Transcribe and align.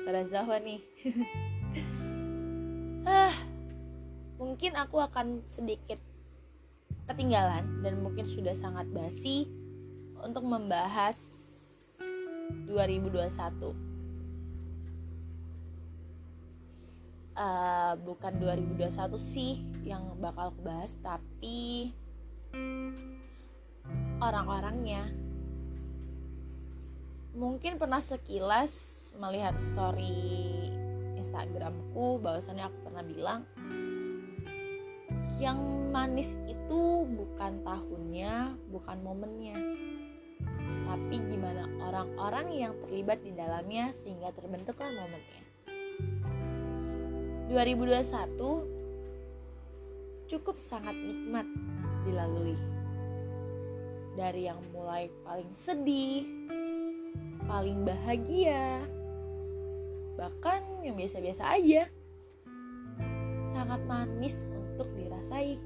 suara 0.00 0.24
Zahwa 0.28 0.56
nih. 0.60 0.80
Ah 3.02 3.34
mungkin 4.42 4.74
aku 4.74 4.98
akan 4.98 5.46
sedikit 5.46 6.02
ketinggalan 7.06 7.62
dan 7.86 8.02
mungkin 8.02 8.26
sudah 8.26 8.54
sangat 8.54 8.90
basi 8.90 9.46
untuk 10.18 10.42
membahas 10.42 11.14
2021 12.66 13.74
uh, 17.38 17.94
bukan 18.02 18.32
2021 18.42 19.14
sih 19.18 19.62
yang 19.86 20.18
bakal 20.18 20.50
aku 20.50 20.60
bahas 20.66 20.98
tapi 20.98 21.94
orang-orangnya 24.18 25.06
mungkin 27.32 27.80
pernah 27.80 28.04
sekilas 28.04 29.12
melihat 29.16 29.56
story 29.56 30.68
Instagramku 31.16 32.20
bahwasannya 32.20 32.68
aku 32.68 32.78
pernah 32.84 33.04
bilang 33.04 33.40
yang 35.40 35.58
manis 35.90 36.38
itu 36.46 37.02
bukan 37.02 37.66
tahunnya, 37.66 38.54
bukan 38.70 38.98
momennya, 39.02 39.58
tapi 40.86 41.18
gimana 41.18 41.66
orang-orang 41.82 42.46
yang 42.54 42.72
terlibat 42.86 43.18
di 43.26 43.34
dalamnya 43.34 43.90
sehingga 43.90 44.30
terbentuklah 44.30 44.94
momennya. 44.94 45.42
2021 47.50 50.30
cukup 50.30 50.56
sangat 50.56 50.94
nikmat 50.94 51.44
dilalui. 52.06 52.54
Dari 54.14 54.46
yang 54.46 54.62
mulai 54.70 55.10
paling 55.26 55.50
sedih, 55.50 56.41
paling 57.46 57.82
bahagia, 57.86 58.82
bahkan 60.18 60.62
yang 60.82 60.94
biasa-biasa 60.98 61.42
aja. 61.58 61.88
Sangat 63.42 63.82
manis 63.84 64.46
untuk 64.50 64.88
dirasai. 64.94 65.58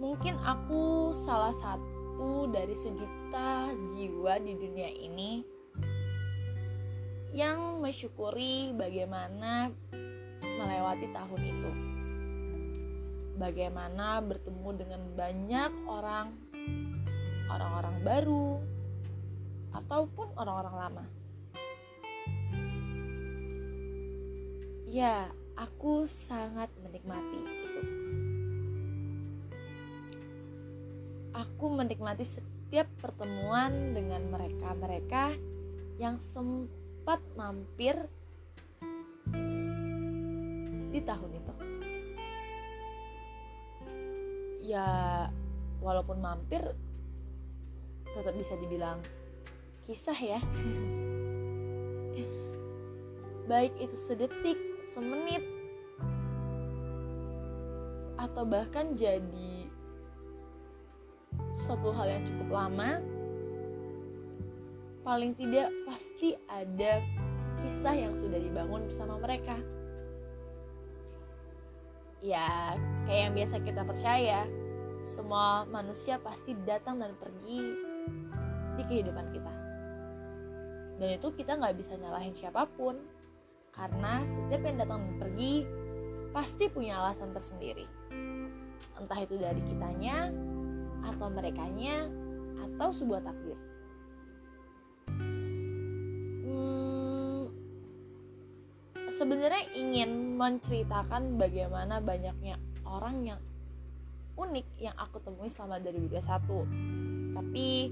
Mungkin 0.00 0.36
aku 0.42 1.14
salah 1.14 1.54
satu 1.54 2.50
dari 2.50 2.74
sejuta 2.76 3.72
jiwa 3.94 4.36
di 4.42 4.52
dunia 4.58 4.90
ini 4.90 5.54
yang 7.34 7.82
mensyukuri 7.82 8.70
bagaimana 8.78 9.74
melewati 10.44 11.10
tahun 11.10 11.40
itu. 11.42 11.70
Bagaimana 13.34 14.22
bertemu 14.22 14.70
dengan 14.78 15.02
banyak 15.18 15.72
orang, 15.90 16.38
orang-orang 17.50 17.96
baru, 18.06 18.62
ataupun 19.74 20.30
orang-orang 20.38 20.74
lama. 20.78 21.04
Ya, 24.94 25.26
aku 25.58 26.06
sangat 26.06 26.70
menikmati 26.78 27.34
itu. 27.42 27.80
Aku 31.34 31.66
menikmati 31.66 32.22
setiap 32.22 32.86
pertemuan 33.02 33.90
dengan 33.90 34.22
mereka-mereka 34.30 35.34
yang 35.98 36.22
sempat 36.22 37.18
mampir 37.34 37.98
di 40.94 41.00
tahun 41.02 41.30
itu. 41.34 41.54
Ya, 44.62 44.86
walaupun 45.82 46.22
mampir 46.22 46.62
tetap 48.14 48.34
bisa 48.38 48.54
dibilang 48.54 49.02
kisah 49.84 50.16
ya. 50.16 50.40
Baik 53.44 53.76
itu 53.76 53.92
sedetik, 53.92 54.56
semenit, 54.80 55.44
atau 58.16 58.48
bahkan 58.48 58.96
jadi 58.96 59.68
suatu 61.52 61.92
hal 61.92 62.08
yang 62.08 62.24
cukup 62.24 62.48
lama, 62.48 63.04
paling 65.04 65.36
tidak 65.36 65.68
pasti 65.84 66.32
ada 66.48 67.04
kisah 67.60 67.92
yang 67.92 68.16
sudah 68.16 68.40
dibangun 68.40 68.88
bersama 68.88 69.20
mereka. 69.20 69.60
Ya, 72.24 72.80
kayak 73.04 73.20
yang 73.28 73.34
biasa 73.36 73.60
kita 73.60 73.84
percaya, 73.84 74.48
semua 75.04 75.68
manusia 75.68 76.16
pasti 76.16 76.56
datang 76.64 76.96
dan 76.96 77.12
pergi 77.20 77.60
di 78.80 78.82
kehidupan 78.88 79.28
kita. 79.36 79.63
Dan 80.98 81.08
itu 81.18 81.28
kita 81.34 81.58
nggak 81.58 81.74
bisa 81.74 81.98
nyalahin 81.98 82.34
siapa 82.34 82.70
pun, 82.78 82.98
karena 83.74 84.22
setiap 84.22 84.62
yang 84.62 84.78
datang 84.78 85.02
dan 85.02 85.14
pergi 85.18 85.66
pasti 86.30 86.70
punya 86.70 87.02
alasan 87.02 87.34
tersendiri. 87.34 87.86
Entah 88.94 89.18
itu 89.18 89.34
dari 89.34 89.58
kitanya, 89.66 90.30
atau 91.02 91.26
merekanya, 91.30 92.06
atau 92.54 92.88
sebuah 92.94 93.26
takdir. 93.26 93.58
Hmm, 96.46 97.50
sebenarnya 99.10 99.66
ingin 99.74 100.38
menceritakan 100.38 101.34
bagaimana 101.34 101.98
banyaknya 101.98 102.58
orang 102.86 103.16
yang 103.26 103.40
unik 104.34 104.66
yang 104.78 104.94
aku 104.98 105.22
temui 105.22 105.50
selama 105.50 105.78
2021. 105.82 106.66
Tapi 107.34 107.90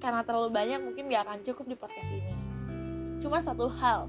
karena 0.00 0.24
terlalu 0.24 0.48
banyak 0.48 0.80
mungkin 0.80 1.12
gak 1.12 1.28
akan 1.28 1.38
cukup 1.44 1.64
di 1.68 1.76
podcast 1.76 2.10
ini. 2.10 2.34
Cuma 3.20 3.44
satu 3.44 3.68
hal, 3.68 4.08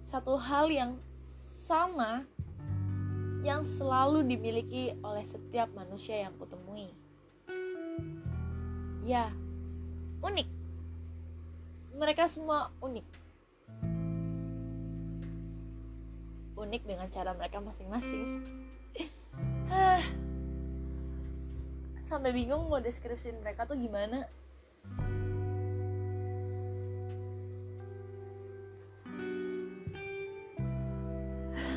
satu 0.00 0.40
hal 0.40 0.72
yang 0.72 0.96
sama 1.68 2.24
yang 3.44 3.60
selalu 3.64 4.24
dimiliki 4.24 4.96
oleh 5.04 5.24
setiap 5.24 5.68
manusia 5.76 6.16
yang 6.24 6.32
kutemui. 6.40 6.92
Ya, 9.04 9.32
unik. 10.24 10.48
Mereka 12.00 12.28
semua 12.28 12.72
unik. 12.80 13.04
Unik 16.56 16.82
dengan 16.84 17.08
cara 17.12 17.32
mereka 17.36 17.60
masing-masing. 17.60 18.44
Sampai 22.08 22.32
bingung 22.36 22.68
mau 22.68 22.80
deskripsiin 22.80 23.40
mereka 23.40 23.64
tuh 23.64 23.76
gimana. 23.76 24.28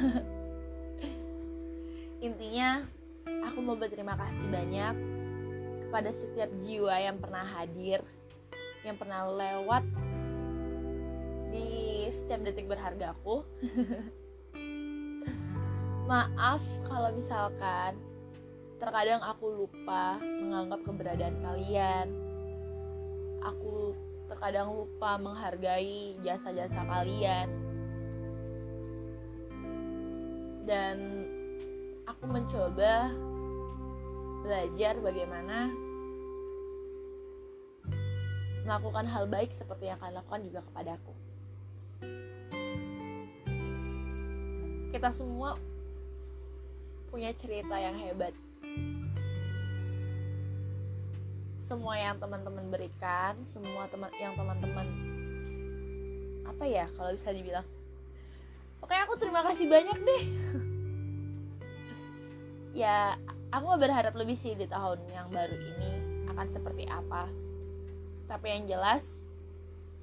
Intinya, 2.27 2.83
aku 3.47 3.59
mau 3.63 3.75
berterima 3.75 4.15
kasih 4.19 4.47
banyak 4.47 4.95
kepada 5.87 6.09
setiap 6.11 6.49
jiwa 6.63 6.95
yang 6.97 7.17
pernah 7.19 7.45
hadir, 7.45 8.01
yang 8.83 8.97
pernah 8.97 9.29
lewat 9.29 9.83
di 11.53 12.03
setiap 12.09 12.41
detik 12.43 12.65
berharga 12.65 13.13
aku. 13.13 13.45
Maaf 16.09 16.63
kalau 16.83 17.15
misalkan 17.15 17.95
terkadang 18.81 19.23
aku 19.23 19.63
lupa 19.63 20.19
menganggap 20.19 20.83
keberadaan 20.83 21.37
kalian. 21.39 22.07
Aku 23.43 23.95
terkadang 24.27 24.75
lupa 24.75 25.15
menghargai 25.15 26.19
jasa-jasa 26.19 26.83
kalian. 26.83 27.47
Dan 30.63 31.27
aku 32.07 32.23
mencoba 32.27 33.11
belajar 34.43 34.99
bagaimana 34.99 35.71
melakukan 38.63 39.05
hal 39.07 39.27
baik 39.27 39.51
seperti 39.51 39.91
yang 39.91 39.99
kalian 39.99 40.19
lakukan 40.23 40.41
juga 40.47 40.59
kepadaku. 40.71 41.13
Kita 44.95 45.09
semua 45.11 45.59
punya 47.11 47.35
cerita 47.35 47.75
yang 47.75 47.99
hebat. 47.99 48.31
Semua 51.59 51.95
yang 51.95 52.19
teman-teman 52.19 52.67
berikan, 52.71 53.39
semua 53.43 53.87
teman 53.87 54.11
yang 54.19 54.35
teman-teman 54.35 54.87
apa 56.43 56.63
ya 56.67 56.85
kalau 56.95 57.11
bisa 57.15 57.31
dibilang. 57.31 57.67
Pokoknya 58.83 59.07
aku 59.07 59.15
terima 59.15 59.47
kasih 59.47 59.71
banyak 59.71 59.99
deh. 60.03 60.23
ya, 62.83 63.15
aku 63.55 63.79
berharap 63.79 64.11
lebih 64.11 64.35
sih 64.35 64.59
di 64.59 64.67
tahun 64.67 64.99
yang 65.07 65.31
baru 65.31 65.55
ini 65.55 65.91
akan 66.27 66.51
seperti 66.51 66.83
apa. 66.91 67.31
Tapi 68.27 68.51
yang 68.51 68.67
jelas 68.67 69.23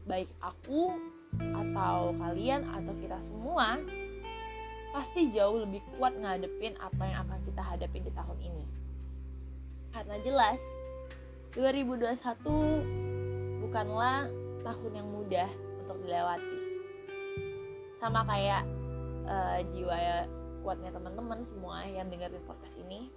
baik 0.08 0.32
aku 0.40 0.96
atau 1.36 2.16
kalian 2.24 2.64
atau 2.72 2.96
kita 2.96 3.20
semua 3.20 3.76
pasti 4.96 5.28
jauh 5.28 5.60
lebih 5.60 5.84
kuat 6.00 6.16
ngadepin 6.16 6.72
apa 6.80 7.04
yang 7.04 7.20
akan 7.28 7.36
kita 7.44 7.60
hadapi 7.60 8.00
di 8.00 8.08
tahun 8.16 8.38
ini. 8.40 8.64
Karena 9.92 10.16
jelas 10.24 10.64
2021 11.52 13.60
bukanlah 13.60 14.24
tahun 14.64 15.04
yang 15.04 15.08
mudah 15.12 15.52
untuk 15.84 16.00
dilewati 16.00 16.59
sama 18.00 18.24
kayak 18.24 18.64
uh, 19.28 19.60
jiwa 19.76 19.92
ya 19.92 20.18
kuatnya 20.64 20.88
teman-teman 20.88 21.44
semua 21.44 21.84
yang 21.84 22.08
dengerin 22.08 22.40
podcast 22.48 22.80
ini. 22.80 23.12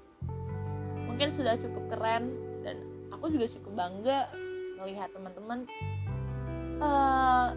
Mungkin 1.08 1.32
sudah 1.32 1.56
cukup 1.56 1.88
keren 1.96 2.36
dan 2.68 2.84
aku 3.16 3.32
juga 3.32 3.48
cukup 3.48 3.74
bangga 3.80 4.28
melihat 4.84 5.08
teman-teman 5.16 5.64
uh, 6.84 7.56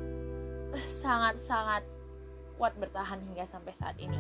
sangat-sangat 1.03 1.83
kuat 2.55 2.79
bertahan 2.79 3.19
hingga 3.27 3.43
sampai 3.43 3.75
saat 3.75 3.99
ini. 3.99 4.19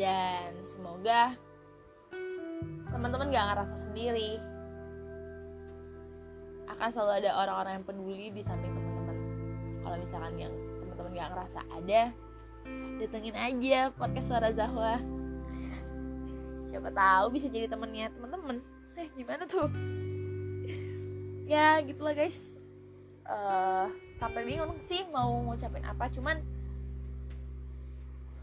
Dan 0.00 0.56
semoga 0.64 1.36
teman-teman 2.88 3.28
gak 3.28 3.46
ngerasa 3.52 3.76
sendiri. 3.76 4.40
Akan 6.68 6.88
selalu 6.92 7.24
ada 7.24 7.30
orang-orang 7.42 7.72
yang 7.80 7.86
peduli 7.88 8.26
di 8.30 8.42
samping 8.44 8.70
teman-teman 8.70 8.87
kalau 9.88 10.04
misalkan 10.04 10.36
yang 10.36 10.52
teman-teman 10.84 11.16
gak 11.16 11.32
ngerasa 11.32 11.60
ada 11.72 12.12
datengin 13.00 13.32
aja 13.32 13.88
podcast 13.96 14.28
suara 14.28 14.52
Zahwa. 14.52 15.00
Siapa 16.68 16.92
tahu 16.92 17.32
bisa 17.32 17.48
jadi 17.48 17.72
temennya 17.72 18.12
teman-teman 18.12 18.60
eh 19.00 19.08
gimana 19.16 19.48
tuh? 19.48 19.72
Ya 21.48 21.80
gitulah 21.80 22.12
guys. 22.12 22.60
Uh, 23.24 23.88
sampai 24.12 24.44
bingung 24.44 24.76
sih 24.76 25.08
mau 25.08 25.40
ngucapin 25.48 25.88
apa 25.88 26.12
cuman 26.12 26.36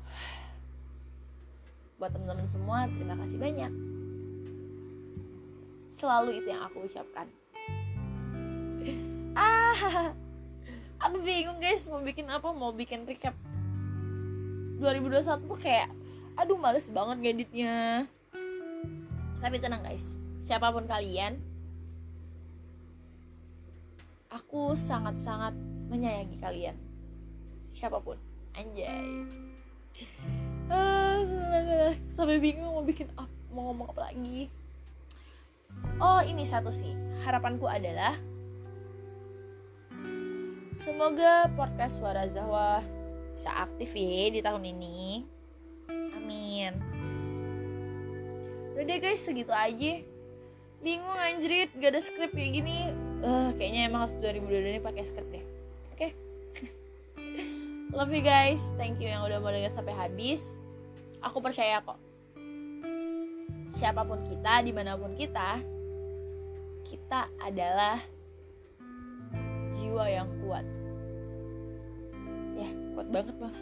buat 2.01 2.09
teman-teman 2.09 2.49
semua 2.49 2.89
terima 2.89 3.21
kasih 3.21 3.37
banyak. 3.37 3.69
Selalu 5.93 6.41
itu 6.41 6.49
yang 6.49 6.65
aku 6.65 6.89
ucapkan. 6.89 7.29
Ah 9.35 10.15
aku 11.05 11.21
bingung 11.21 11.61
guys 11.61 11.85
mau 11.85 12.01
bikin 12.01 12.25
apa 12.25 12.49
mau 12.49 12.73
bikin 12.73 13.05
recap. 13.05 13.37
2021 14.81 15.45
tuh 15.45 15.59
kayak 15.61 15.93
aduh 16.33 16.57
males 16.57 16.89
banget 16.89 17.17
ngeditnya. 17.21 18.09
Tapi 19.37 19.55
tenang 19.61 19.85
guys 19.85 20.17
siapa 20.41 20.73
pun 20.73 20.89
kalian 20.89 21.37
aku 24.33 24.73
sangat-sangat 24.73 25.53
menyayangi 25.93 26.37
kalian. 26.41 26.75
Siapa 27.77 28.01
pun 28.01 28.17
anjay. 28.57 29.29
Uh, 30.65 31.93
sampai 32.09 32.41
bingung 32.41 32.73
mau 32.73 32.81
bikin 32.81 33.05
apa 33.13 33.29
mau 33.53 33.69
ngomong 33.71 33.93
apa 33.93 34.11
lagi. 34.11 34.49
Oh 36.01 36.25
ini 36.25 36.43
satu 36.43 36.73
sih. 36.73 36.91
Harapanku 37.23 37.69
adalah 37.69 38.17
semoga 40.75 41.47
podcast 41.55 41.97
suara 42.03 42.27
Zahwa 42.27 42.83
bisa 43.35 43.51
aktif 43.51 43.95
ya 43.95 44.31
di 44.31 44.39
tahun 44.43 44.63
ini. 44.63 45.23
Amin. 45.91 46.71
Udah 48.75 48.83
deh 48.83 48.99
guys 48.99 49.23
segitu 49.23 49.51
aja. 49.51 50.03
Bingung 50.83 51.17
anjrit. 51.19 51.71
Gak 51.79 51.95
ada 51.95 52.01
skrip 52.03 52.31
kayak 52.35 52.51
gini. 52.61 52.91
Uh, 53.23 53.51
kayaknya 53.55 53.87
emang 53.87 54.07
harus 54.07 54.15
2022 54.19 54.75
ini 54.75 54.79
pakai 54.83 55.03
skrip 55.03 55.27
deh. 55.31 55.43
Oke? 55.95 56.11
Okay? 56.11 56.11
love 57.97 58.11
you 58.11 58.23
guys. 58.23 58.71
Thank 58.75 58.99
you 58.99 59.07
yang 59.07 59.23
udah 59.23 59.39
mau 59.39 59.51
denger 59.51 59.71
sampai 59.71 59.95
habis. 59.95 60.59
Aku 61.23 61.39
percaya 61.39 61.79
kok. 61.83 61.99
Siapa 63.75 64.07
pun 64.07 64.23
kita 64.27 64.63
di 64.63 64.71
mana 64.71 64.95
pun 64.95 65.11
kita 65.19 65.59
kita 66.85 67.27
adalah 67.41 67.99
jiwa 69.85 70.05
yang 70.09 70.29
kuat. 70.41 70.65
Ya 72.57 72.69
kuat 72.97 73.07
banget 73.13 73.35
malah 73.37 73.61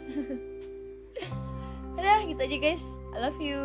udah 2.00 2.18
gitu 2.24 2.40
aja 2.40 2.56
guys. 2.56 2.84
I 3.12 3.18
love 3.20 3.38
you. 3.38 3.60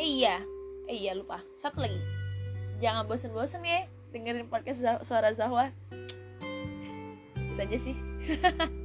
Eh 0.00 0.08
iya. 0.24 0.40
Eh 0.88 0.96
iya 0.96 1.12
lupa. 1.12 1.44
Satu 1.60 1.84
lagi. 1.84 2.00
Jangan 2.80 3.06
bosen-bosen 3.06 3.62
ya 3.62 3.86
dengerin 4.12 4.48
podcast 4.48 4.82
suara 5.04 5.32
Zahwa 5.32 5.72
itu 7.52 7.60
aja 7.60 7.78
sih 7.78 7.96